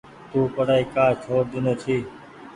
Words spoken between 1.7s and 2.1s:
ڇي۔